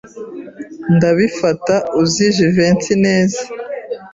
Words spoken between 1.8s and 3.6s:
uzi Jivency neza.